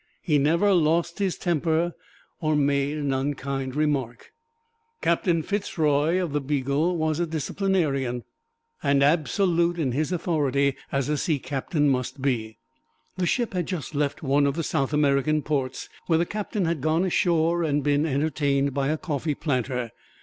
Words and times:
He 0.23 0.39
never 0.39 0.73
lost 0.73 1.19
his 1.19 1.37
temper 1.37 1.93
or 2.39 2.55
made 2.55 2.97
an 2.97 3.13
unkind 3.13 3.75
remark." 3.75 4.33
Captain 4.99 5.43
Fitz 5.43 5.77
Roy 5.77 6.19
of 6.19 6.33
the 6.33 6.41
"Beagle" 6.41 6.97
was 6.97 7.19
a 7.19 7.27
disciplinarian, 7.27 8.23
and 8.81 9.03
absolute 9.03 9.77
in 9.77 9.91
his 9.91 10.11
authority, 10.11 10.75
as 10.91 11.07
a 11.07 11.17
sea 11.17 11.37
captain 11.37 11.87
must 11.87 12.19
be. 12.19 12.57
The 13.17 13.27
ship 13.27 13.53
had 13.53 13.67
just 13.67 13.93
left 13.93 14.23
one 14.23 14.47
of 14.47 14.55
the 14.55 14.63
South 14.63 14.91
American 14.91 15.43
ports 15.43 15.87
where 16.07 16.17
the 16.17 16.25
captain 16.25 16.65
had 16.65 16.81
gone 16.81 17.05
ashore 17.05 17.61
and 17.61 17.83
been 17.83 18.07
entertained 18.07 18.73
by 18.73 18.87
a 18.87 18.97
coffee 18.97 19.35
planter. 19.35 19.91